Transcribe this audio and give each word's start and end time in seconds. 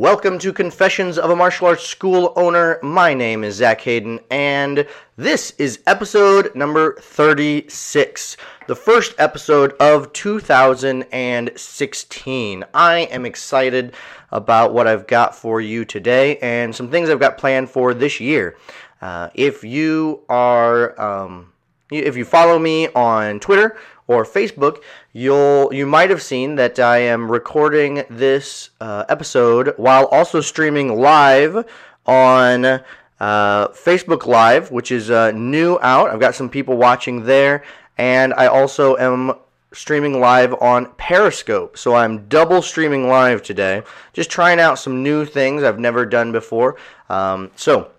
Welcome 0.00 0.38
to 0.38 0.52
Confessions 0.54 1.18
of 1.18 1.28
a 1.28 1.36
Martial 1.36 1.66
Arts 1.66 1.86
School 1.86 2.32
Owner. 2.34 2.78
My 2.82 3.12
name 3.12 3.44
is 3.44 3.56
Zach 3.56 3.82
Hayden, 3.82 4.18
and 4.30 4.86
this 5.18 5.50
is 5.58 5.82
episode 5.86 6.54
number 6.54 6.96
36, 7.00 8.38
the 8.66 8.74
first 8.74 9.14
episode 9.18 9.74
of 9.78 10.10
2016. 10.14 12.64
I 12.72 12.98
am 12.98 13.26
excited 13.26 13.94
about 14.32 14.72
what 14.72 14.86
I've 14.86 15.06
got 15.06 15.36
for 15.36 15.60
you 15.60 15.84
today 15.84 16.38
and 16.38 16.74
some 16.74 16.90
things 16.90 17.10
I've 17.10 17.20
got 17.20 17.36
planned 17.36 17.68
for 17.68 17.92
this 17.92 18.20
year. 18.20 18.56
Uh, 19.02 19.28
if 19.34 19.64
you 19.64 20.22
are, 20.30 20.98
um, 20.98 21.52
if 21.98 22.16
you 22.16 22.24
follow 22.24 22.58
me 22.58 22.88
on 22.88 23.40
Twitter 23.40 23.76
or 24.06 24.24
Facebook, 24.24 24.82
you'll 25.12 25.72
you 25.72 25.86
might 25.86 26.10
have 26.10 26.22
seen 26.22 26.54
that 26.56 26.78
I 26.78 26.98
am 26.98 27.30
recording 27.30 28.04
this 28.08 28.70
uh, 28.80 29.04
episode 29.08 29.74
while 29.76 30.06
also 30.06 30.40
streaming 30.40 31.00
live 31.00 31.64
on 32.06 32.64
uh, 32.64 33.68
Facebook 33.68 34.26
Live, 34.26 34.70
which 34.70 34.90
is 34.90 35.10
uh, 35.10 35.30
new 35.32 35.78
out. 35.82 36.10
I've 36.10 36.20
got 36.20 36.34
some 36.34 36.48
people 36.48 36.76
watching 36.76 37.24
there, 37.24 37.62
and 37.98 38.32
I 38.34 38.46
also 38.46 38.96
am 38.96 39.34
streaming 39.72 40.18
live 40.18 40.54
on 40.60 40.92
Periscope. 40.96 41.78
So 41.78 41.94
I'm 41.94 42.26
double 42.28 42.62
streaming 42.62 43.08
live 43.08 43.42
today, 43.42 43.82
just 44.12 44.30
trying 44.30 44.58
out 44.58 44.78
some 44.78 45.02
new 45.02 45.24
things 45.24 45.62
I've 45.62 45.78
never 45.78 46.06
done 46.06 46.32
before. 46.32 46.76
Um, 47.08 47.50
so. 47.56 47.90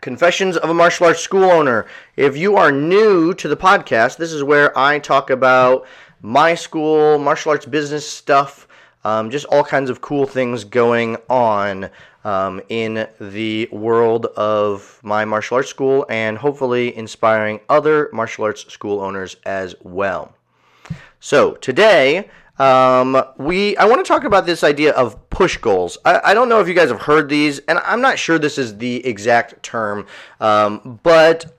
Confessions 0.00 0.56
of 0.56 0.70
a 0.70 0.74
Martial 0.74 1.06
Arts 1.06 1.20
School 1.20 1.44
Owner. 1.44 1.86
If 2.16 2.34
you 2.34 2.56
are 2.56 2.72
new 2.72 3.34
to 3.34 3.48
the 3.48 3.56
podcast, 3.56 4.16
this 4.16 4.32
is 4.32 4.42
where 4.42 4.76
I 4.78 4.98
talk 4.98 5.28
about 5.28 5.86
my 6.22 6.54
school, 6.54 7.18
martial 7.18 7.50
arts 7.50 7.66
business 7.66 8.08
stuff, 8.08 8.66
um, 9.04 9.30
just 9.30 9.44
all 9.46 9.62
kinds 9.62 9.90
of 9.90 10.00
cool 10.00 10.26
things 10.26 10.64
going 10.64 11.18
on 11.28 11.90
um, 12.24 12.62
in 12.70 13.06
the 13.20 13.68
world 13.72 14.26
of 14.36 14.98
my 15.02 15.26
martial 15.26 15.56
arts 15.56 15.68
school 15.68 16.06
and 16.08 16.38
hopefully 16.38 16.96
inspiring 16.96 17.60
other 17.68 18.08
martial 18.12 18.44
arts 18.44 18.72
school 18.72 19.00
owners 19.00 19.36
as 19.44 19.74
well. 19.82 20.34
So 21.20 21.52
today, 21.56 22.30
um, 22.60 23.22
we 23.38 23.74
I 23.78 23.86
want 23.86 24.04
to 24.04 24.08
talk 24.08 24.24
about 24.24 24.44
this 24.44 24.62
idea 24.62 24.92
of 24.92 25.30
push 25.30 25.56
goals. 25.56 25.96
I, 26.04 26.20
I, 26.24 26.34
don't 26.34 26.50
know 26.50 26.60
if 26.60 26.68
you 26.68 26.74
guys 26.74 26.90
have 26.90 27.00
heard 27.00 27.30
these, 27.30 27.58
and 27.60 27.78
I'm 27.78 28.02
not 28.02 28.18
sure 28.18 28.38
this 28.38 28.58
is 28.58 28.76
the 28.76 29.04
exact 29.06 29.62
term, 29.62 30.06
um, 30.40 31.00
but 31.02 31.56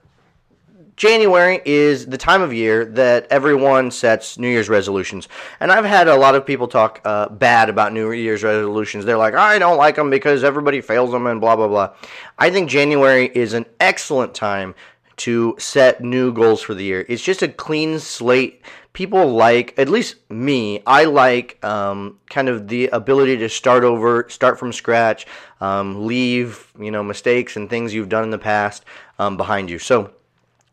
January 0.94 1.60
is 1.64 2.06
the 2.06 2.16
time 2.16 2.40
of 2.40 2.52
year 2.52 2.84
that 2.84 3.26
everyone 3.30 3.90
sets 3.90 4.38
New 4.38 4.48
Year's 4.48 4.68
resolutions. 4.68 5.26
And 5.58 5.72
I've 5.72 5.84
had 5.84 6.06
a 6.06 6.14
lot 6.14 6.36
of 6.36 6.46
people 6.46 6.68
talk 6.68 7.00
uh, 7.04 7.28
bad 7.30 7.68
about 7.68 7.92
New 7.92 8.12
Year's 8.12 8.44
resolutions. 8.44 9.04
They're 9.04 9.16
like, 9.16 9.34
I 9.34 9.58
don't 9.58 9.78
like 9.78 9.96
them 9.96 10.08
because 10.08 10.44
everybody 10.44 10.80
fails 10.80 11.10
them 11.10 11.26
and 11.26 11.40
blah, 11.40 11.56
blah, 11.56 11.66
blah. 11.66 11.94
I 12.38 12.50
think 12.50 12.70
January 12.70 13.28
is 13.34 13.54
an 13.54 13.66
excellent 13.80 14.36
time 14.36 14.76
to 15.16 15.54
set 15.58 16.00
new 16.00 16.32
goals 16.32 16.62
for 16.62 16.74
the 16.74 16.84
year. 16.84 17.04
It's 17.08 17.22
just 17.22 17.42
a 17.42 17.48
clean 17.48 17.98
slate. 17.98 18.62
People 18.92 19.32
like, 19.32 19.78
at 19.78 19.88
least 19.88 20.16
me, 20.30 20.82
I 20.86 21.04
like 21.04 21.62
um, 21.64 22.18
kind 22.28 22.48
of 22.48 22.68
the 22.68 22.88
ability 22.88 23.38
to 23.38 23.48
start 23.48 23.84
over, 23.84 24.26
start 24.28 24.58
from 24.58 24.72
scratch, 24.72 25.26
um, 25.60 26.06
leave, 26.06 26.70
you 26.78 26.90
know, 26.90 27.02
mistakes 27.02 27.56
and 27.56 27.70
things 27.70 27.94
you've 27.94 28.10
done 28.10 28.24
in 28.24 28.30
the 28.30 28.38
past 28.38 28.84
um, 29.18 29.36
behind 29.36 29.70
you. 29.70 29.78
So, 29.78 30.12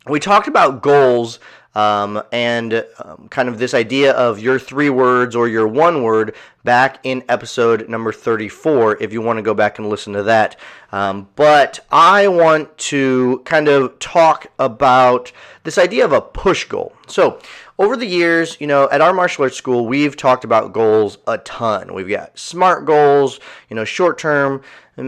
we 0.08 0.20
talked 0.20 0.48
about 0.48 0.82
goals 0.82 1.40
um, 1.76 2.22
and 2.32 2.86
um, 2.98 3.28
kind 3.30 3.48
of 3.48 3.60
this 3.60 3.74
idea 3.74 4.12
of 4.14 4.40
your 4.40 4.58
three 4.58 4.90
words 4.90 5.36
or 5.36 5.48
your 5.48 5.68
one 5.68 6.04
word 6.04 6.36
back 6.64 7.00
in 7.04 7.24
episode 7.30 7.88
number 7.88 8.12
34 8.12 9.02
if 9.02 9.14
you 9.14 9.22
want 9.22 9.38
to 9.38 9.44
go 9.44 9.54
back 9.54 9.78
and 9.78 9.90
listen 9.90 10.14
to 10.14 10.24
that. 10.24 10.56
Um, 10.92 11.30
but 11.36 11.80
I 11.92 12.28
want 12.28 12.76
to 12.80 13.42
kind 13.46 13.68
of 13.68 14.00
talk 14.00 14.48
about 14.58 15.32
this 15.64 15.78
idea 15.78 16.06
of 16.06 16.12
a 16.12 16.22
push 16.22 16.66
goal. 16.66 16.94
So, 17.08 17.40
over 17.80 17.96
the 17.96 18.06
years, 18.06 18.58
you 18.60 18.68
know, 18.68 18.90
at 18.92 19.00
our 19.00 19.14
martial 19.14 19.46
arts 19.46 19.56
school, 19.56 19.88
we've 19.88 20.18
talked 20.18 20.44
about 20.44 20.74
goals 20.74 21.18
a 21.28 21.38
ton. 21.40 21.94
We've 21.94 22.10
got 22.10 22.38
SMART 22.38 22.86
goals, 22.86 23.40
you 23.70 23.76
know, 23.78 23.86
short 23.86 24.20
term, 24.20 24.62
uh, 24.98 25.02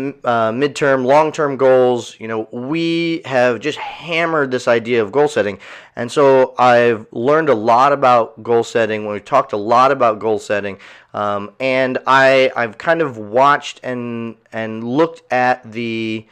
midterm, 0.51 1.03
long 1.05 1.33
term 1.33 1.57
goals. 1.57 2.15
You 2.17 2.29
know, 2.29 2.47
we 2.53 3.23
have 3.25 3.59
just 3.59 3.77
hammered 3.77 4.51
this 4.51 4.69
idea 4.69 5.03
of 5.03 5.11
goal 5.11 5.27
setting. 5.27 5.59
And 5.97 6.09
so 6.09 6.55
I've 6.57 7.07
learned 7.11 7.49
a 7.49 7.55
lot 7.55 7.91
about 7.91 8.41
goal 8.41 8.63
setting. 8.63 9.05
We've 9.05 9.23
talked 9.23 9.51
a 9.51 9.57
lot 9.57 9.91
about 9.91 10.19
goal 10.19 10.39
setting. 10.39 10.79
Um, 11.13 11.51
and 11.59 11.97
I, 12.07 12.53
I've 12.55 12.77
kind 12.77 13.01
of 13.01 13.17
watched 13.17 13.81
and, 13.83 14.37
and 14.53 14.85
looked 14.85 15.29
at 15.29 15.69
the, 15.69 16.25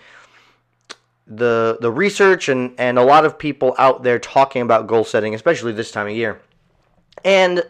the 1.29 1.77
the 1.79 1.91
research 1.91 2.49
and 2.49 2.73
and 2.79 2.97
a 2.97 3.03
lot 3.03 3.23
of 3.25 3.37
people 3.37 3.75
out 3.77 4.03
there 4.03 4.19
talking 4.19 4.61
about 4.61 4.87
goal 4.87 5.03
setting, 5.03 5.35
especially 5.35 5.71
this 5.71 5.91
time 5.91 6.07
of 6.07 6.13
year. 6.13 6.41
And 7.23 7.63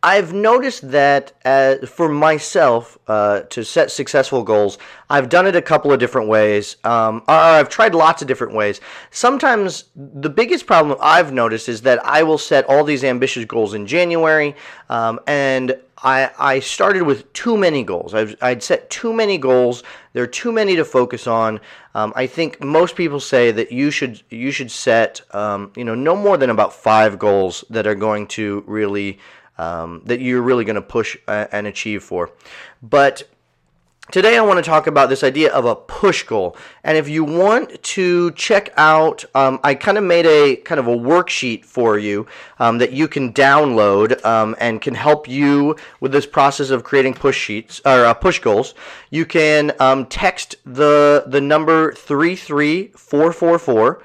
I've 0.00 0.32
noticed 0.32 0.92
that 0.92 1.32
uh, 1.44 1.84
for 1.84 2.08
myself 2.08 2.96
uh, 3.08 3.40
to 3.40 3.64
set 3.64 3.90
successful 3.90 4.44
goals, 4.44 4.78
I've 5.10 5.28
done 5.28 5.46
it 5.46 5.56
a 5.56 5.62
couple 5.62 5.92
of 5.92 5.98
different 5.98 6.28
ways. 6.28 6.76
Um, 6.84 7.22
or 7.26 7.34
I've 7.34 7.68
tried 7.68 7.96
lots 7.96 8.22
of 8.22 8.28
different 8.28 8.54
ways. 8.54 8.80
Sometimes 9.10 9.84
the 9.96 10.30
biggest 10.30 10.66
problem 10.66 10.96
I've 11.00 11.32
noticed 11.32 11.68
is 11.68 11.82
that 11.82 12.04
I 12.06 12.22
will 12.22 12.38
set 12.38 12.64
all 12.66 12.84
these 12.84 13.02
ambitious 13.02 13.44
goals 13.44 13.74
in 13.74 13.88
January, 13.88 14.54
um, 14.88 15.18
and 15.26 15.76
I, 16.00 16.30
I 16.38 16.60
started 16.60 17.02
with 17.02 17.32
too 17.32 17.56
many 17.56 17.82
goals. 17.82 18.14
I've, 18.14 18.36
I'd 18.40 18.62
set 18.62 18.88
too 18.90 19.12
many 19.12 19.36
goals. 19.36 19.82
There 20.12 20.22
are 20.22 20.28
too 20.28 20.52
many 20.52 20.76
to 20.76 20.84
focus 20.84 21.26
on. 21.26 21.58
Um, 21.94 22.12
I 22.14 22.28
think 22.28 22.62
most 22.62 22.94
people 22.94 23.18
say 23.18 23.50
that 23.50 23.72
you 23.72 23.90
should 23.90 24.22
you 24.30 24.52
should 24.52 24.70
set 24.70 25.22
um, 25.34 25.72
you 25.74 25.82
know 25.84 25.96
no 25.96 26.14
more 26.14 26.36
than 26.36 26.50
about 26.50 26.72
five 26.72 27.18
goals 27.18 27.64
that 27.70 27.86
are 27.86 27.96
going 27.96 28.28
to 28.28 28.62
really 28.68 29.18
um, 29.58 30.02
that 30.04 30.20
you're 30.20 30.42
really 30.42 30.64
going 30.64 30.76
to 30.76 30.82
push 30.82 31.16
and 31.26 31.66
achieve 31.66 32.02
for. 32.02 32.30
But 32.82 33.24
Today, 34.10 34.38
I 34.38 34.40
want 34.40 34.56
to 34.56 34.62
talk 34.62 34.86
about 34.86 35.10
this 35.10 35.22
idea 35.22 35.52
of 35.52 35.66
a 35.66 35.76
push 35.76 36.22
goal. 36.22 36.56
And 36.82 36.96
if 36.96 37.10
you 37.10 37.24
want 37.24 37.82
to 37.82 38.30
check 38.30 38.72
out, 38.78 39.22
um, 39.34 39.60
I 39.62 39.74
kind 39.74 39.98
of 39.98 40.04
made 40.04 40.24
a 40.24 40.56
kind 40.56 40.78
of 40.78 40.86
a 40.86 40.96
worksheet 40.96 41.66
for 41.66 41.98
you 41.98 42.26
um, 42.58 42.78
that 42.78 42.90
you 42.90 43.06
can 43.06 43.34
download 43.34 44.24
um, 44.24 44.56
and 44.60 44.80
can 44.80 44.94
help 44.94 45.28
you 45.28 45.76
with 46.00 46.12
this 46.12 46.24
process 46.24 46.70
of 46.70 46.84
creating 46.84 47.12
push 47.12 47.38
sheets 47.38 47.82
or 47.84 48.06
uh, 48.06 48.14
push 48.14 48.38
goals. 48.38 48.72
You 49.10 49.26
can 49.26 49.72
um, 49.78 50.06
text 50.06 50.56
the 50.64 51.24
the 51.26 51.42
number 51.42 51.92
three 51.92 52.34
three 52.34 52.86
four 52.96 53.30
four 53.30 53.58
four, 53.58 54.02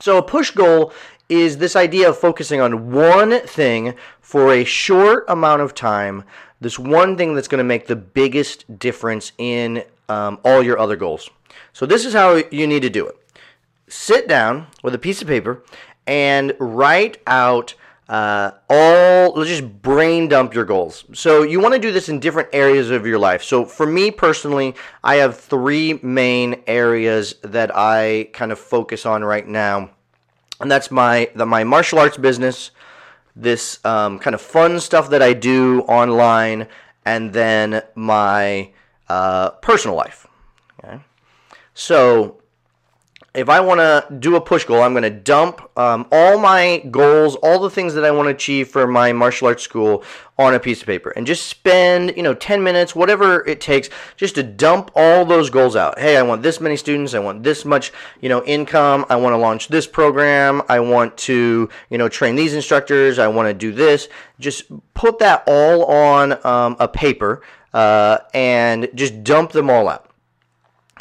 So 0.00 0.18
a 0.18 0.22
push 0.22 0.50
goal 0.50 0.92
is 1.28 1.58
this 1.58 1.76
idea 1.76 2.08
of 2.08 2.18
focusing 2.18 2.60
on 2.60 2.92
one 2.92 3.40
thing 3.40 3.94
for 4.20 4.52
a 4.52 4.64
short 4.64 5.24
amount 5.28 5.62
of 5.62 5.74
time, 5.74 6.24
this 6.60 6.78
one 6.78 7.16
thing 7.16 7.34
that's 7.34 7.48
going 7.48 7.58
to 7.58 7.64
make 7.64 7.86
the 7.86 7.96
biggest 7.96 8.78
difference 8.78 9.32
in 9.38 9.84
um, 10.08 10.38
all 10.44 10.62
your 10.62 10.78
other 10.78 10.96
goals. 10.96 11.30
So, 11.72 11.86
this 11.86 12.04
is 12.04 12.12
how 12.12 12.42
you 12.50 12.66
need 12.66 12.82
to 12.82 12.90
do 12.90 13.06
it 13.06 13.16
sit 13.88 14.28
down 14.28 14.66
with 14.82 14.94
a 14.94 14.98
piece 14.98 15.22
of 15.22 15.28
paper 15.28 15.62
and 16.06 16.54
write 16.58 17.18
out 17.26 17.74
uh, 18.08 18.52
all 18.70 19.32
let's 19.34 19.50
just 19.50 19.82
brain 19.82 20.28
dump 20.28 20.54
your 20.54 20.64
goals. 20.64 21.04
So 21.12 21.42
you 21.42 21.58
want 21.58 21.74
to 21.74 21.80
do 21.80 21.90
this 21.90 22.08
in 22.08 22.20
different 22.20 22.48
areas 22.52 22.90
of 22.90 23.04
your 23.04 23.18
life. 23.18 23.42
So 23.42 23.64
for 23.64 23.84
me 23.84 24.12
personally, 24.12 24.76
I 25.02 25.16
have 25.16 25.38
three 25.38 25.98
main 26.04 26.62
areas 26.68 27.34
that 27.42 27.74
I 27.74 28.30
kind 28.32 28.52
of 28.52 28.60
focus 28.60 29.06
on 29.06 29.24
right 29.24 29.46
now, 29.46 29.90
and 30.60 30.70
that's 30.70 30.90
my 30.90 31.30
the, 31.34 31.46
my 31.46 31.64
martial 31.64 31.98
arts 31.98 32.16
business, 32.16 32.70
this 33.34 33.84
um, 33.84 34.18
kind 34.18 34.34
of 34.34 34.40
fun 34.40 34.80
stuff 34.80 35.10
that 35.10 35.22
I 35.22 35.32
do 35.32 35.80
online, 35.82 36.68
and 37.04 37.32
then 37.32 37.82
my 37.94 38.72
uh, 39.08 39.50
personal 39.50 39.96
life. 39.96 40.26
Okay, 40.84 41.00
so 41.74 42.40
if 43.36 43.50
I 43.50 43.60
want 43.60 43.80
to 43.80 44.06
do 44.18 44.34
a 44.36 44.40
push 44.40 44.64
goal, 44.64 44.80
I'm 44.80 44.92
going 44.94 45.02
to 45.02 45.10
dump 45.10 45.60
um, 45.78 46.06
all 46.10 46.38
my 46.38 46.78
goals, 46.90 47.36
all 47.36 47.58
the 47.58 47.68
things 47.68 47.92
that 47.94 48.04
I 48.04 48.10
want 48.10 48.26
to 48.26 48.30
achieve 48.30 48.68
for 48.68 48.86
my 48.86 49.12
martial 49.12 49.48
arts 49.48 49.62
school 49.62 50.02
on 50.38 50.54
a 50.54 50.60
piece 50.60 50.80
of 50.80 50.86
paper 50.86 51.10
and 51.10 51.26
just 51.26 51.46
spend, 51.46 52.14
you 52.16 52.22
know, 52.22 52.32
10 52.32 52.62
minutes, 52.62 52.96
whatever 52.96 53.46
it 53.46 53.60
takes, 53.60 53.90
just 54.16 54.34
to 54.36 54.42
dump 54.42 54.90
all 54.94 55.26
those 55.26 55.50
goals 55.50 55.76
out. 55.76 55.98
Hey, 55.98 56.16
I 56.16 56.22
want 56.22 56.42
this 56.42 56.60
many 56.60 56.76
students. 56.76 57.12
I 57.12 57.18
want 57.18 57.42
this 57.42 57.64
much, 57.64 57.92
you 58.20 58.30
know, 58.30 58.42
income. 58.44 59.04
I 59.10 59.16
want 59.16 59.34
to 59.34 59.38
launch 59.38 59.68
this 59.68 59.86
program. 59.86 60.62
I 60.68 60.80
want 60.80 61.16
to, 61.18 61.68
you 61.90 61.98
know, 61.98 62.08
train 62.08 62.36
these 62.36 62.54
instructors. 62.54 63.18
I 63.18 63.28
want 63.28 63.48
to 63.48 63.54
do 63.54 63.70
this. 63.70 64.08
Just 64.40 64.64
put 64.94 65.18
that 65.18 65.44
all 65.46 65.84
on 65.84 66.44
um, 66.46 66.76
a 66.80 66.88
paper 66.88 67.42
uh, 67.74 68.18
and 68.32 68.88
just 68.94 69.22
dump 69.22 69.52
them 69.52 69.68
all 69.68 69.88
out. 69.88 70.06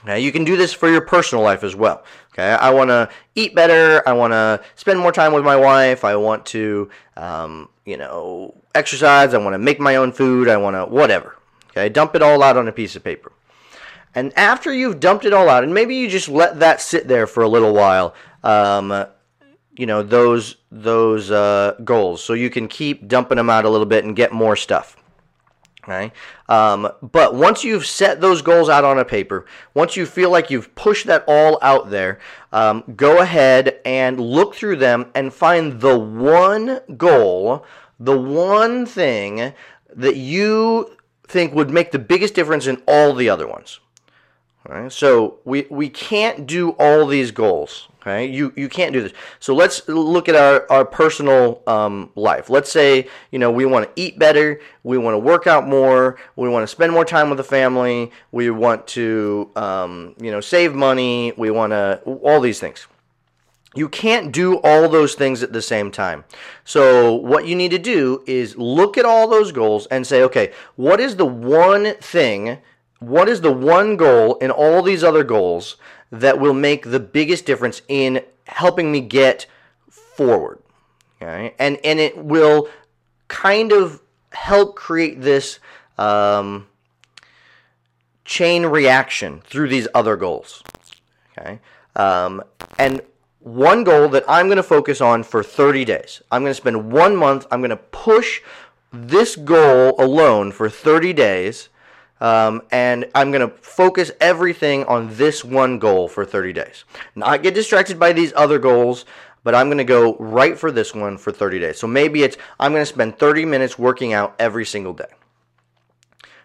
Now, 0.05 0.15
you 0.15 0.31
can 0.31 0.43
do 0.43 0.55
this 0.55 0.71
for 0.71 0.87
your 0.87 1.01
personal 1.01 1.43
life 1.43 1.63
as 1.63 1.75
well. 1.75 2.03
Okay, 2.35 2.51
I 2.51 2.69
want 2.71 2.89
to 2.89 3.07
eat 3.35 3.55
better. 3.55 4.03
I 4.05 4.11
want 4.11 4.33
to 4.33 4.61
spend 4.75 4.99
more 4.99 5.13
time 5.13 5.31
with 5.31 5.45
my 5.45 5.55
wife. 5.55 6.03
I 6.03 6.17
want 6.17 6.45
to, 6.47 6.89
um, 7.15 7.69
you 7.85 7.95
know, 7.95 8.53
exercise. 8.75 9.33
I 9.33 9.37
want 9.37 9.53
to 9.53 9.57
make 9.57 9.79
my 9.79 9.95
own 9.95 10.11
food. 10.11 10.49
I 10.49 10.57
want 10.57 10.75
to 10.75 10.85
whatever. 10.85 11.37
Okay, 11.69 11.87
dump 11.87 12.13
it 12.13 12.21
all 12.21 12.43
out 12.43 12.57
on 12.57 12.67
a 12.67 12.73
piece 12.73 12.97
of 12.97 13.05
paper. 13.05 13.31
And 14.13 14.37
after 14.37 14.73
you've 14.73 14.99
dumped 14.99 15.23
it 15.23 15.31
all 15.31 15.47
out, 15.47 15.63
and 15.63 15.73
maybe 15.73 15.95
you 15.95 16.09
just 16.09 16.27
let 16.27 16.59
that 16.59 16.81
sit 16.81 17.07
there 17.07 17.25
for 17.25 17.41
a 17.41 17.47
little 17.47 17.73
while, 17.73 18.13
um, 18.43 19.05
you 19.77 19.85
know, 19.85 20.03
those 20.03 20.57
those 20.69 21.31
uh, 21.31 21.75
goals, 21.85 22.21
so 22.21 22.33
you 22.33 22.49
can 22.49 22.67
keep 22.67 23.07
dumping 23.07 23.37
them 23.37 23.49
out 23.49 23.63
a 23.63 23.69
little 23.69 23.85
bit 23.85 24.03
and 24.03 24.13
get 24.13 24.33
more 24.33 24.57
stuff. 24.57 24.97
Okay. 25.87 26.11
Um, 26.49 26.89
but 27.03 27.35
once 27.35 27.63
you've 27.63 27.85
set 27.85 28.19
those 28.19 28.41
goals 28.41 28.69
out 28.69 28.83
on 28.83 28.97
a 28.97 29.05
paper, 29.05 29.45
once 29.75 29.95
you 29.95 30.07
feel 30.07 30.31
like 30.31 30.49
you've 30.49 30.73
pushed 30.73 31.05
that 31.05 31.23
all 31.27 31.59
out 31.61 31.91
there, 31.91 32.17
um, 32.51 32.83
go 32.95 33.19
ahead 33.19 33.79
and 33.85 34.19
look 34.19 34.55
through 34.55 34.77
them 34.77 35.11
and 35.13 35.31
find 35.31 35.81
the 35.81 35.97
one 35.97 36.79
goal, 36.97 37.65
the 37.99 38.17
one 38.17 38.87
thing 38.87 39.53
that 39.95 40.15
you 40.15 40.97
think 41.27 41.53
would 41.53 41.69
make 41.69 41.91
the 41.91 41.99
biggest 41.99 42.33
difference 42.33 42.65
in 42.65 42.81
all 42.87 43.13
the 43.13 43.29
other 43.29 43.47
ones. 43.47 43.79
So 44.89 45.39
we, 45.45 45.67
we 45.69 45.89
can't 45.89 46.47
do 46.47 46.71
all 46.71 47.05
these 47.05 47.31
goals. 47.31 47.87
Okay, 48.01 48.27
you 48.27 48.53
you 48.55 48.69
can't 48.69 48.93
do 48.93 49.01
this. 49.01 49.13
So 49.39 49.55
let's 49.55 49.87
look 49.87 50.29
at 50.29 50.35
our 50.35 50.71
our 50.71 50.85
personal 50.85 51.63
um, 51.65 52.11
life. 52.15 52.51
Let's 52.51 52.71
say 52.71 53.07
you 53.31 53.39
know 53.39 53.49
we 53.49 53.65
want 53.65 53.85
to 53.85 54.01
eat 54.01 54.19
better, 54.19 54.59
we 54.83 54.99
want 54.99 55.15
to 55.15 55.19
work 55.19 55.47
out 55.47 55.67
more, 55.67 56.17
we 56.35 56.47
want 56.47 56.61
to 56.61 56.67
spend 56.67 56.93
more 56.93 57.03
time 57.03 57.29
with 57.29 57.37
the 57.37 57.43
family, 57.43 58.11
we 58.31 58.51
want 58.51 58.85
to 58.89 59.49
um, 59.55 60.13
you 60.21 60.29
know 60.29 60.39
save 60.39 60.75
money, 60.75 61.33
we 61.35 61.49
want 61.49 61.71
to 61.71 61.99
all 62.21 62.39
these 62.39 62.59
things. 62.59 62.87
You 63.73 63.89
can't 63.89 64.31
do 64.31 64.59
all 64.59 64.87
those 64.87 65.15
things 65.15 65.43
at 65.43 65.51
the 65.51 65.61
same 65.61 65.91
time. 65.91 66.25
So 66.63 67.13
what 67.13 67.45
you 67.45 67.55
need 67.55 67.71
to 67.71 67.79
do 67.79 68.23
is 68.25 68.55
look 68.55 68.97
at 68.97 69.03
all 69.03 69.27
those 69.27 69.51
goals 69.51 69.85
and 69.87 70.07
say, 70.07 70.23
okay, 70.23 70.53
what 70.75 71.01
is 71.01 71.17
the 71.17 71.25
one 71.25 71.95
thing? 71.95 72.59
What 73.05 73.29
is 73.29 73.41
the 73.41 73.51
one 73.51 73.97
goal 73.97 74.35
in 74.35 74.51
all 74.51 74.81
these 74.81 75.03
other 75.03 75.23
goals 75.23 75.77
that 76.11 76.39
will 76.39 76.53
make 76.53 76.89
the 76.89 76.99
biggest 76.99 77.45
difference 77.45 77.81
in 77.87 78.23
helping 78.47 78.91
me 78.91 79.01
get 79.01 79.45
forward. 79.89 80.59
Okay? 81.21 81.53
And 81.59 81.77
and 81.83 81.99
it 81.99 82.17
will 82.17 82.69
kind 83.27 83.71
of 83.71 84.01
help 84.31 84.75
create 84.75 85.21
this 85.21 85.59
um, 85.97 86.67
chain 88.23 88.65
reaction 88.65 89.41
through 89.41 89.69
these 89.69 89.87
other 89.93 90.15
goals. 90.15 90.63
Okay, 91.37 91.59
um, 91.95 92.43
and 92.79 93.01
one 93.39 93.83
goal 93.83 94.07
that 94.09 94.23
I'm 94.27 94.47
going 94.47 94.57
to 94.57 94.63
focus 94.63 95.01
on 95.01 95.23
for 95.23 95.43
30 95.43 95.85
days. 95.85 96.21
I'm 96.31 96.41
going 96.41 96.51
to 96.51 96.55
spend 96.55 96.91
one 96.91 97.15
month. 97.15 97.45
I'm 97.51 97.59
going 97.59 97.69
to 97.69 97.77
push 97.77 98.41
this 98.91 99.35
goal 99.35 99.95
alone 99.99 100.51
for 100.51 100.69
30 100.69 101.13
days 101.13 101.69
um, 102.21 102.61
and 102.71 103.09
I'm 103.13 103.31
going 103.31 103.47
to 103.47 103.55
focus 103.57 104.11
everything 104.21 104.85
on 104.85 105.15
this 105.15 105.43
one 105.43 105.79
goal 105.79 106.07
for 106.07 106.25
30 106.25 106.53
days. 106.53 106.85
Not 107.15 107.43
get 107.43 107.53
distracted 107.53 107.99
by 107.99 108.13
these 108.13 108.31
other 108.35 108.59
goals, 108.59 109.05
but 109.43 109.53
I'm 109.53 109.67
going 109.67 109.77
to 109.77 109.83
go 109.83 110.15
right 110.17 110.57
for 110.57 110.71
this 110.71 110.95
one 110.95 111.17
for 111.17 111.31
30 111.31 111.59
days. 111.59 111.79
So 111.79 111.87
maybe 111.87 112.23
it's 112.23 112.37
I'm 112.59 112.71
going 112.71 112.81
to 112.81 112.85
spend 112.85 113.19
30 113.19 113.45
minutes 113.45 113.77
working 113.77 114.13
out 114.13 114.35
every 114.39 114.65
single 114.65 114.93
day. 114.93 115.05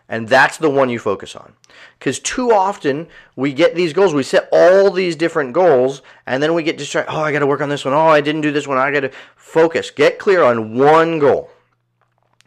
And 0.08 0.28
that's 0.28 0.58
the 0.58 0.68
one 0.68 0.90
you 0.90 0.98
focus 0.98 1.36
on. 1.36 1.52
Because 1.98 2.18
too 2.18 2.50
often 2.50 3.06
we 3.36 3.52
get 3.52 3.76
these 3.76 3.92
goals, 3.92 4.12
we 4.12 4.24
set 4.24 4.48
all 4.50 4.90
these 4.90 5.14
different 5.14 5.52
goals, 5.52 6.02
and 6.26 6.42
then 6.42 6.52
we 6.52 6.64
get 6.64 6.76
distracted. 6.76 7.12
Oh, 7.12 7.20
I 7.20 7.30
got 7.30 7.38
to 7.38 7.46
work 7.46 7.60
on 7.60 7.68
this 7.68 7.84
one. 7.84 7.94
Oh, 7.94 8.08
I 8.08 8.20
didn't 8.20 8.40
do 8.40 8.50
this 8.50 8.66
one. 8.66 8.76
I 8.76 8.90
got 8.90 9.00
to 9.00 9.12
focus. 9.36 9.92
Get 9.92 10.18
clear 10.18 10.42
on 10.42 10.76
one 10.76 11.20
goal. 11.20 11.48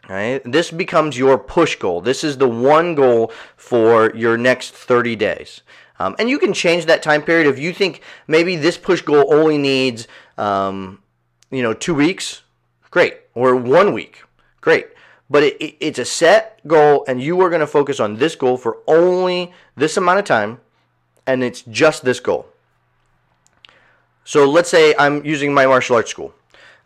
Right? 0.08 0.40
This 0.44 0.70
becomes 0.70 1.16
your 1.16 1.38
push 1.38 1.76
goal. 1.76 2.00
This 2.00 2.24
is 2.24 2.38
the 2.38 2.48
one 2.48 2.94
goal 2.94 3.32
for 3.56 4.14
your 4.14 4.36
next 4.36 4.74
30 4.74 5.16
days. 5.16 5.62
Um, 5.98 6.16
and 6.18 6.28
you 6.28 6.38
can 6.38 6.52
change 6.52 6.86
that 6.86 7.02
time 7.02 7.22
period 7.22 7.46
if 7.46 7.58
you 7.58 7.72
think 7.72 8.02
maybe 8.26 8.56
this 8.56 8.76
push 8.76 9.00
goal 9.00 9.32
only 9.32 9.58
needs, 9.58 10.08
um, 10.36 11.00
you 11.50 11.62
know, 11.62 11.72
two 11.72 11.94
weeks. 11.94 12.42
Great. 12.90 13.20
Or 13.34 13.56
one 13.56 13.92
week. 13.92 14.22
Great. 14.60 14.88
But 15.30 15.42
it, 15.42 15.56
it, 15.56 15.76
it's 15.80 15.98
a 15.98 16.04
set 16.04 16.60
goal, 16.66 17.04
and 17.08 17.22
you 17.22 17.40
are 17.40 17.48
going 17.48 17.60
to 17.60 17.66
focus 17.66 18.00
on 18.00 18.16
this 18.16 18.34
goal 18.34 18.56
for 18.56 18.78
only 18.86 19.52
this 19.76 19.96
amount 19.96 20.18
of 20.18 20.24
time, 20.24 20.60
and 21.26 21.42
it's 21.42 21.62
just 21.62 22.04
this 22.04 22.20
goal. 22.20 22.46
So 24.24 24.48
let's 24.48 24.70
say 24.70 24.94
I'm 24.98 25.24
using 25.24 25.52
my 25.52 25.66
martial 25.66 25.96
arts 25.96 26.10
school. 26.10 26.34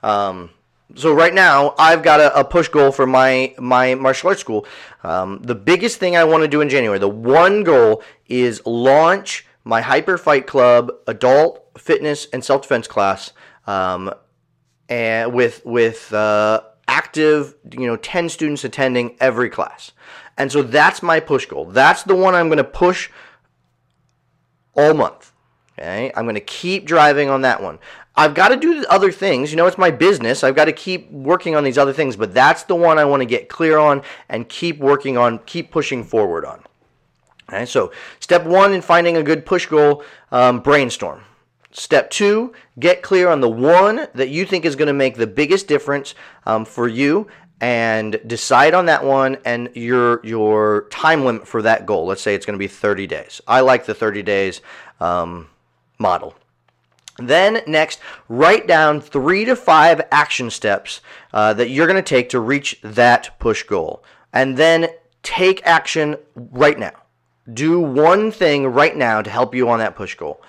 Um, 0.02 0.50
so 0.94 1.12
right 1.12 1.34
now 1.34 1.74
I've 1.78 2.02
got 2.02 2.20
a, 2.20 2.40
a, 2.40 2.44
push 2.44 2.68
goal 2.68 2.92
for 2.92 3.06
my 3.06 3.54
my 3.58 3.94
martial 3.94 4.30
arts 4.30 4.40
school. 4.40 4.66
Um, 5.02 5.40
the 5.42 5.54
biggest 5.54 5.98
thing 5.98 6.16
I 6.16 6.24
want 6.24 6.42
to 6.42 6.48
do 6.48 6.60
in 6.60 6.68
January, 6.68 6.98
the 6.98 7.08
one 7.08 7.62
goal 7.62 8.02
is 8.26 8.64
launch 8.64 9.46
my 9.64 9.82
Hyper 9.82 10.16
Fight 10.16 10.46
Club 10.46 10.90
adult 11.06 11.70
fitness 11.76 12.26
and 12.32 12.42
self 12.42 12.62
defense 12.62 12.88
class, 12.88 13.32
um, 13.66 14.12
and 14.88 15.34
with 15.34 15.60
with 15.66 16.12
uh, 16.12 16.62
active, 16.86 17.54
you 17.70 17.86
know, 17.86 17.96
ten 17.96 18.28
students 18.30 18.64
attending 18.64 19.16
every 19.20 19.50
class, 19.50 19.92
and 20.38 20.50
so 20.50 20.62
that's 20.62 21.02
my 21.02 21.20
push 21.20 21.44
goal. 21.44 21.66
That's 21.66 22.02
the 22.02 22.16
one 22.16 22.34
I'm 22.34 22.48
going 22.48 22.58
to 22.58 22.64
push 22.64 23.10
all 24.74 24.94
month. 24.94 25.32
Okay, 25.78 26.10
I'm 26.16 26.24
going 26.24 26.34
to 26.34 26.40
keep 26.40 26.86
driving 26.86 27.28
on 27.28 27.42
that 27.42 27.62
one. 27.62 27.78
I've 28.18 28.34
got 28.34 28.48
to 28.48 28.56
do 28.56 28.84
other 28.90 29.12
things. 29.12 29.52
You 29.52 29.56
know, 29.56 29.68
it's 29.68 29.78
my 29.78 29.92
business. 29.92 30.42
I've 30.42 30.56
got 30.56 30.64
to 30.64 30.72
keep 30.72 31.08
working 31.12 31.54
on 31.54 31.62
these 31.62 31.78
other 31.78 31.92
things, 31.92 32.16
but 32.16 32.34
that's 32.34 32.64
the 32.64 32.74
one 32.74 32.98
I 32.98 33.04
want 33.04 33.20
to 33.20 33.26
get 33.26 33.48
clear 33.48 33.78
on 33.78 34.02
and 34.28 34.48
keep 34.48 34.80
working 34.80 35.16
on, 35.16 35.38
keep 35.46 35.70
pushing 35.70 36.02
forward 36.02 36.44
on. 36.44 36.64
Okay, 37.48 37.64
so 37.64 37.92
step 38.18 38.44
one 38.44 38.72
in 38.72 38.82
finding 38.82 39.16
a 39.16 39.22
good 39.22 39.46
push 39.46 39.66
goal, 39.66 40.02
um, 40.32 40.58
brainstorm. 40.58 41.22
Step 41.70 42.10
two, 42.10 42.52
get 42.80 43.02
clear 43.02 43.28
on 43.28 43.40
the 43.40 43.48
one 43.48 44.08
that 44.14 44.30
you 44.30 44.44
think 44.44 44.64
is 44.64 44.74
going 44.74 44.88
to 44.88 44.92
make 44.92 45.14
the 45.14 45.28
biggest 45.28 45.68
difference 45.68 46.16
um, 46.44 46.64
for 46.64 46.88
you 46.88 47.28
and 47.60 48.20
decide 48.26 48.74
on 48.74 48.86
that 48.86 49.04
one 49.04 49.38
and 49.44 49.70
your 49.74 50.24
your 50.26 50.88
time 50.90 51.24
limit 51.24 51.46
for 51.46 51.62
that 51.62 51.86
goal. 51.86 52.04
Let's 52.06 52.22
say 52.22 52.34
it's 52.34 52.46
going 52.46 52.58
to 52.58 52.58
be 52.58 52.66
30 52.66 53.06
days. 53.06 53.40
I 53.46 53.60
like 53.60 53.86
the 53.86 53.94
30 53.94 54.24
days 54.24 54.60
um, 54.98 55.48
model. 56.00 56.34
Then, 57.18 57.62
next, 57.66 57.98
write 58.28 58.66
down 58.66 59.00
three 59.00 59.44
to 59.44 59.56
five 59.56 60.00
action 60.12 60.50
steps 60.50 61.00
uh, 61.32 61.52
that 61.54 61.70
you're 61.70 61.86
going 61.86 61.96
to 61.96 62.02
take 62.02 62.28
to 62.30 62.40
reach 62.40 62.78
that 62.82 63.38
push 63.38 63.64
goal. 63.64 64.04
And 64.32 64.56
then 64.56 64.88
take 65.22 65.66
action 65.66 66.16
right 66.36 66.78
now. 66.78 66.92
Do 67.52 67.80
one 67.80 68.30
thing 68.30 68.66
right 68.66 68.96
now 68.96 69.20
to 69.22 69.30
help 69.30 69.54
you 69.54 69.68
on 69.68 69.78
that 69.80 69.96
push 69.96 70.14
goal. 70.14 70.40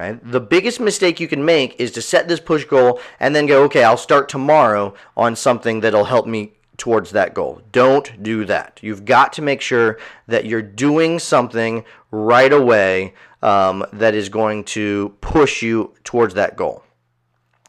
Okay? 0.00 0.18
The 0.22 0.40
biggest 0.40 0.80
mistake 0.80 1.20
you 1.20 1.28
can 1.28 1.44
make 1.44 1.78
is 1.78 1.92
to 1.92 2.02
set 2.02 2.28
this 2.28 2.40
push 2.40 2.64
goal 2.64 3.00
and 3.20 3.34
then 3.34 3.46
go, 3.46 3.64
okay, 3.64 3.84
I'll 3.84 3.96
start 3.96 4.28
tomorrow 4.28 4.94
on 5.16 5.36
something 5.36 5.80
that'll 5.80 6.04
help 6.04 6.26
me 6.26 6.52
towards 6.76 7.10
that 7.12 7.34
goal. 7.34 7.62
Don't 7.72 8.22
do 8.22 8.44
that. 8.44 8.78
You've 8.82 9.04
got 9.04 9.32
to 9.34 9.42
make 9.42 9.60
sure 9.60 9.98
that 10.26 10.44
you're 10.44 10.62
doing 10.62 11.18
something 11.18 11.84
right 12.10 12.52
away 12.52 13.14
um, 13.46 13.86
that 13.92 14.14
is 14.14 14.28
going 14.28 14.64
to 14.64 15.14
push 15.20 15.62
you 15.62 15.94
towards 16.02 16.34
that 16.34 16.56
goal. 16.56 16.82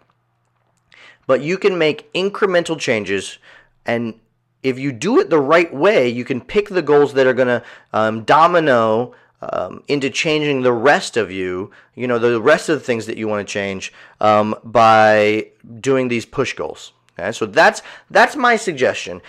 But 1.26 1.42
you 1.42 1.58
can 1.58 1.78
make 1.78 2.12
incremental 2.14 2.78
changes, 2.78 3.38
and 3.86 4.20
if 4.62 4.78
you 4.78 4.92
do 4.92 5.20
it 5.20 5.30
the 5.30 5.40
right 5.40 5.74
way, 5.74 6.10
you 6.10 6.26
can 6.26 6.42
pick 6.42 6.70
the 6.70 6.82
goals 6.82 7.14
that 7.14 7.28
are 7.28 7.34
going 7.34 7.48
to 7.48 7.64
um, 7.94 8.24
domino 8.24 9.14
um, 9.42 9.84
into 9.88 10.10
changing 10.10 10.62
the 10.62 10.74
rest 10.74 11.18
of 11.18 11.32
you, 11.32 11.72
you 11.96 12.08
know, 12.08 12.18
the 12.18 12.42
rest 12.42 12.70
of 12.70 12.80
the 12.80 12.86
things 12.86 13.06
that 13.06 13.18
you 13.18 13.28
want 13.28 13.46
to 13.46 13.52
change 13.52 13.94
um, 14.22 14.56
by 14.64 15.48
doing 15.80 16.08
these 16.08 16.26
push 16.26 16.54
goals. 16.54 16.94
Okay, 17.18 17.32
so 17.32 17.46
that's 17.46 17.82
that's 18.10 18.36
my 18.36 18.56
suggestion. 18.56 19.22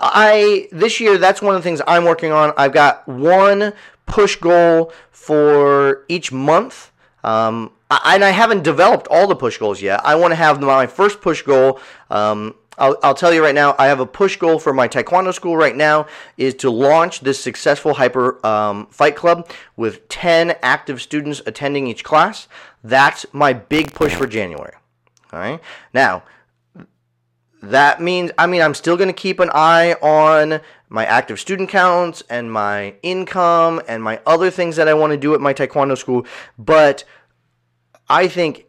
I 0.00 0.68
this 0.72 1.00
year 1.00 1.18
that's 1.18 1.42
one 1.42 1.54
of 1.54 1.62
the 1.62 1.68
things 1.68 1.82
I'm 1.86 2.04
working 2.04 2.32
on. 2.32 2.52
I've 2.56 2.72
got 2.72 3.06
one 3.08 3.72
push 4.06 4.36
goal 4.36 4.92
for 5.10 6.04
each 6.08 6.32
month. 6.32 6.90
Um, 7.24 7.72
I, 7.90 8.14
and 8.14 8.24
I 8.24 8.30
haven't 8.30 8.62
developed 8.62 9.08
all 9.08 9.26
the 9.26 9.36
push 9.36 9.58
goals 9.58 9.82
yet. 9.82 10.00
I 10.04 10.14
want 10.14 10.32
to 10.32 10.36
have 10.36 10.60
my 10.60 10.86
first 10.86 11.20
push 11.20 11.42
goal. 11.42 11.80
Um, 12.10 12.54
I'll, 12.78 12.96
I'll, 13.02 13.14
tell 13.14 13.34
you 13.34 13.42
right 13.42 13.54
now, 13.54 13.74
I 13.76 13.86
have 13.86 13.98
a 13.98 14.06
push 14.06 14.36
goal 14.36 14.58
for 14.60 14.72
my 14.72 14.86
Taekwondo 14.86 15.34
school 15.34 15.56
right 15.56 15.74
now 15.74 16.06
is 16.36 16.54
to 16.54 16.70
launch 16.70 17.20
this 17.20 17.40
successful 17.40 17.94
hyper 17.94 18.44
um, 18.46 18.86
fight 18.86 19.16
club 19.16 19.50
with 19.76 20.08
10 20.08 20.54
active 20.62 21.02
students 21.02 21.42
attending 21.44 21.88
each 21.88 22.04
class. 22.04 22.46
That's 22.84 23.26
my 23.32 23.52
big 23.52 23.92
push 23.92 24.14
for 24.14 24.28
January. 24.28 24.74
All 25.32 25.40
right. 25.40 25.60
Now, 25.92 26.22
that 27.62 28.00
means, 28.00 28.30
I 28.38 28.46
mean, 28.46 28.62
I'm 28.62 28.74
still 28.74 28.96
going 28.96 29.08
to 29.08 29.14
keep 29.14 29.40
an 29.40 29.50
eye 29.52 29.94
on 29.94 30.60
my 30.88 31.04
active 31.04 31.40
student 31.40 31.68
counts 31.68 32.22
and 32.30 32.52
my 32.52 32.94
income 33.02 33.82
and 33.88 34.02
my 34.02 34.20
other 34.26 34.50
things 34.50 34.76
that 34.76 34.88
I 34.88 34.94
want 34.94 35.12
to 35.12 35.16
do 35.16 35.34
at 35.34 35.40
my 35.40 35.52
Taekwondo 35.52 35.98
school. 35.98 36.26
But 36.58 37.04
I 38.08 38.28
think 38.28 38.66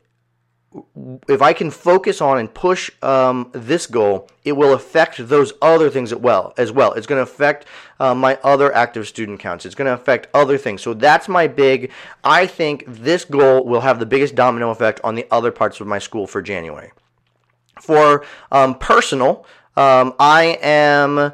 if 1.28 1.42
I 1.42 1.54
can 1.54 1.72
focus 1.72 2.22
on 2.22 2.38
and 2.38 2.54
push 2.54 2.92
um, 3.02 3.50
this 3.54 3.88
goal, 3.88 4.30
it 4.44 4.52
will 4.52 4.74
affect 4.74 5.28
those 5.28 5.54
other 5.62 5.90
things 5.90 6.12
as 6.12 6.20
well. 6.20 6.54
As 6.58 6.72
well, 6.72 6.94
it's 6.94 7.08
going 7.08 7.24
to 7.24 7.32
affect 7.32 7.66
uh, 8.00 8.14
my 8.14 8.38
other 8.44 8.74
active 8.74 9.08
student 9.08 9.40
counts. 9.40 9.66
It's 9.66 9.76
going 9.76 9.88
to 9.88 9.94
affect 9.94 10.28
other 10.34 10.58
things. 10.58 10.82
So 10.82 10.94
that's 10.94 11.28
my 11.28 11.48
big. 11.48 11.92
I 12.24 12.46
think 12.46 12.84
this 12.88 13.26
goal 13.26 13.66
will 13.66 13.82
have 13.82 14.00
the 14.00 14.06
biggest 14.06 14.36
domino 14.36 14.70
effect 14.70 15.00
on 15.04 15.16
the 15.16 15.26
other 15.32 15.52
parts 15.52 15.80
of 15.80 15.88
my 15.88 16.00
school 16.00 16.28
for 16.28 16.42
January. 16.42 16.92
For 17.80 18.26
um, 18.52 18.76
personal, 18.78 19.46
um, 19.76 20.14
I 20.20 20.58
am 20.62 21.34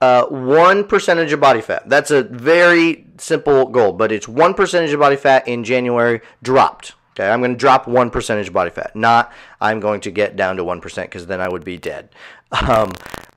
uh, 0.00 0.24
one 0.26 0.84
percentage 0.84 1.32
of 1.32 1.40
body 1.40 1.60
fat. 1.60 1.88
That's 1.88 2.10
a 2.10 2.22
very 2.22 3.06
simple 3.18 3.66
goal, 3.66 3.92
but 3.92 4.12
it's 4.12 4.26
one 4.28 4.54
percentage 4.54 4.92
of 4.92 5.00
body 5.00 5.16
fat 5.16 5.46
in 5.46 5.64
January 5.64 6.20
dropped. 6.42 6.94
Okay, 7.12 7.28
I'm 7.28 7.40
going 7.40 7.52
to 7.52 7.56
drop 7.56 7.86
one 7.86 8.10
percentage 8.10 8.48
of 8.48 8.54
body 8.54 8.70
fat. 8.70 8.94
Not 8.94 9.32
I'm 9.60 9.80
going 9.80 10.00
to 10.02 10.10
get 10.10 10.36
down 10.36 10.56
to 10.56 10.64
one 10.64 10.80
percent 10.80 11.10
because 11.10 11.26
then 11.26 11.40
I 11.40 11.48
would 11.48 11.64
be 11.64 11.76
dead. 11.76 12.08
Um, 12.52 12.92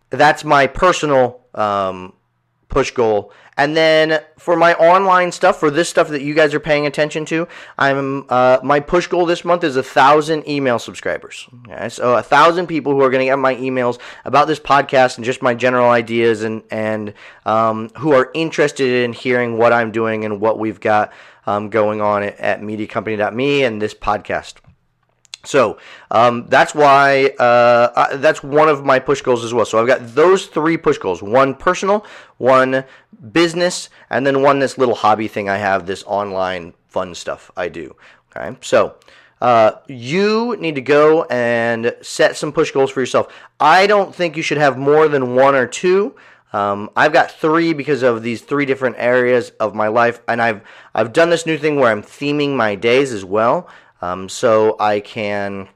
that's 0.09 0.43
my 0.43 0.67
personal 0.67 1.41
um, 1.53 2.13
push 2.73 2.91
goal. 2.91 3.31
And 3.55 3.77
then 3.77 4.23
for 4.39 4.55
my 4.55 4.73
online 4.73 5.31
stuff, 5.31 5.59
for 5.59 5.69
this 5.69 5.87
stuff 5.87 6.09
that 6.09 6.23
you 6.23 6.33
guys 6.33 6.55
are 6.55 6.59
paying 6.59 6.87
attention 6.87 7.23
to, 7.25 7.47
I'm 7.77 8.25
uh, 8.27 8.57
my 8.63 8.79
push 8.79 9.05
goal 9.05 9.27
this 9.27 9.45
month 9.45 9.63
is 9.63 9.75
a 9.75 9.83
thousand 9.83 10.47
email 10.49 10.79
subscribers. 10.79 11.47
Okay, 11.69 11.89
so 11.89 12.15
a 12.15 12.23
thousand 12.23 12.65
people 12.65 12.93
who 12.93 13.01
are 13.01 13.11
going 13.11 13.19
to 13.19 13.25
get 13.25 13.37
my 13.37 13.55
emails 13.55 13.99
about 14.25 14.47
this 14.47 14.59
podcast 14.59 15.17
and 15.17 15.25
just 15.25 15.43
my 15.43 15.53
general 15.53 15.91
ideas 15.91 16.41
and 16.41 16.63
and 16.71 17.13
um, 17.45 17.89
who 17.99 18.11
are 18.11 18.31
interested 18.33 19.03
in 19.03 19.13
hearing 19.13 19.57
what 19.57 19.71
I'm 19.71 19.91
doing 19.91 20.25
and 20.25 20.41
what 20.41 20.57
we've 20.57 20.79
got 20.79 21.13
um, 21.45 21.69
going 21.69 22.01
on 22.01 22.23
at, 22.23 22.39
at 22.39 22.61
MediaCompany.me 22.61 23.63
and 23.63 23.81
this 23.81 23.93
podcast. 23.93 24.62
So 25.45 25.77
um, 26.09 26.45
that's 26.47 26.73
why 26.73 27.33
uh, 27.37 27.91
I, 27.95 28.15
that's 28.15 28.41
one 28.41 28.69
of 28.69 28.85
my 28.85 28.99
push 28.99 29.21
goals 29.21 29.43
as 29.43 29.53
well. 29.53 29.65
So 29.65 29.79
I've 29.79 29.87
got 29.87 30.15
those 30.15 30.47
three 30.47 30.77
push 30.77 30.97
goals: 30.97 31.21
one 31.21 31.53
personal, 31.55 32.05
one 32.37 32.85
business, 33.31 33.89
and 34.09 34.25
then 34.25 34.41
one 34.41 34.59
this 34.59 34.77
little 34.77 34.95
hobby 34.95 35.27
thing 35.27 35.49
I 35.49 35.57
have, 35.57 35.85
this 35.85 36.03
online 36.07 36.73
fun 36.87 37.13
stuff 37.15 37.51
I 37.57 37.69
do. 37.69 37.95
Okay, 38.35 38.57
so. 38.61 38.95
Uh, 39.41 39.81
you 39.89 40.55
need 40.57 40.75
to 40.75 40.79
go 40.79 41.23
and 41.25 41.93
set 42.01 42.37
some 42.37 42.53
push 42.53 42.71
goals 42.71 42.89
for 42.89 43.01
yourself. 43.01 43.27
I 43.59 43.87
don't 43.87 44.15
think 44.15 44.37
you 44.37 44.41
should 44.41 44.57
have 44.57 44.77
more 44.77 45.09
than 45.09 45.35
one 45.35 45.53
or 45.53 45.67
two. 45.67 46.15
Um, 46.53 46.91
I've 46.95 47.11
got 47.11 47.31
three 47.31 47.73
because 47.73 48.03
of 48.03 48.21
these 48.21 48.41
three 48.41 48.65
different 48.65 48.95
areas 48.99 49.49
of 49.59 49.75
my 49.75 49.89
life, 49.89 50.21
and 50.29 50.41
I've 50.41 50.61
I've 50.93 51.11
done 51.11 51.29
this 51.29 51.45
new 51.45 51.57
thing 51.57 51.77
where 51.77 51.91
I'm 51.91 52.03
theming 52.03 52.55
my 52.55 52.75
days 52.75 53.11
as 53.11 53.25
well. 53.25 53.67
Um, 54.03 54.27
so 54.27 54.75
I 54.81 54.99
can, 54.99 55.69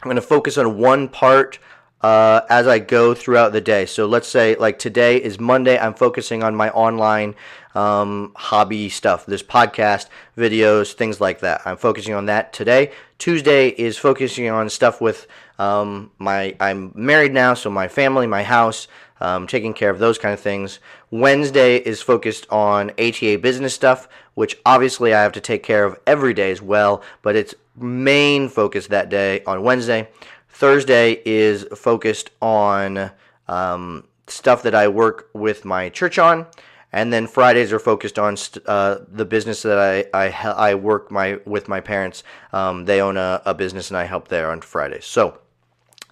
I'm 0.00 0.04
going 0.04 0.14
to 0.14 0.22
focus 0.22 0.56
on 0.58 0.78
one 0.78 1.08
part 1.08 1.58
uh, 2.02 2.42
as 2.48 2.68
I 2.68 2.78
go 2.78 3.14
throughout 3.14 3.52
the 3.52 3.60
day. 3.60 3.84
So 3.84 4.06
let's 4.06 4.28
say, 4.28 4.54
like 4.54 4.78
today 4.78 5.16
is 5.16 5.40
Monday, 5.40 5.76
I'm 5.76 5.94
focusing 5.94 6.44
on 6.44 6.54
my 6.54 6.70
online 6.70 7.34
um, 7.74 8.32
hobby 8.36 8.88
stuff, 8.88 9.26
this 9.26 9.42
podcast, 9.42 10.06
videos, 10.36 10.92
things 10.92 11.20
like 11.20 11.40
that. 11.40 11.62
I'm 11.64 11.76
focusing 11.76 12.14
on 12.14 12.26
that 12.26 12.52
today. 12.52 12.92
Tuesday 13.18 13.70
is 13.70 13.98
focusing 13.98 14.48
on 14.48 14.70
stuff 14.70 15.00
with 15.00 15.26
um, 15.58 16.12
my, 16.20 16.54
I'm 16.60 16.92
married 16.94 17.34
now, 17.34 17.54
so 17.54 17.70
my 17.70 17.88
family, 17.88 18.28
my 18.28 18.44
house, 18.44 18.86
um, 19.20 19.46
taking 19.46 19.74
care 19.74 19.90
of 19.90 19.98
those 19.98 20.18
kind 20.18 20.34
of 20.34 20.40
things. 20.40 20.78
Wednesday 21.10 21.76
is 21.76 22.00
focused 22.00 22.46
on 22.50 22.90
ATA 22.98 23.38
business 23.38 23.74
stuff 23.74 24.08
which 24.38 24.56
obviously 24.64 25.12
I 25.12 25.20
have 25.24 25.32
to 25.32 25.40
take 25.40 25.64
care 25.64 25.82
of 25.82 25.98
every 26.06 26.32
day 26.32 26.52
as 26.52 26.62
well, 26.62 27.02
but 27.22 27.34
it's 27.34 27.56
main 27.74 28.48
focus 28.48 28.86
that 28.86 29.08
day 29.08 29.42
on 29.42 29.64
Wednesday. 29.64 30.10
Thursday 30.48 31.20
is 31.24 31.64
focused 31.74 32.30
on 32.40 33.10
um, 33.48 34.04
stuff 34.28 34.62
that 34.62 34.76
I 34.76 34.86
work 34.86 35.28
with 35.34 35.64
my 35.64 35.88
church 35.88 36.20
on. 36.20 36.46
And 36.92 37.12
then 37.12 37.26
Fridays 37.26 37.72
are 37.72 37.80
focused 37.80 38.16
on 38.16 38.36
uh, 38.66 38.98
the 39.08 39.24
business 39.24 39.62
that 39.62 40.06
I, 40.14 40.28
I, 40.28 40.70
I 40.70 40.74
work 40.76 41.10
my 41.10 41.40
with 41.44 41.66
my 41.66 41.80
parents. 41.80 42.22
Um, 42.52 42.84
they 42.84 43.00
own 43.00 43.16
a, 43.16 43.42
a 43.44 43.54
business 43.54 43.90
and 43.90 43.96
I 43.96 44.04
help 44.04 44.28
there 44.28 44.52
on 44.52 44.60
Fridays. 44.60 45.04
So 45.04 45.40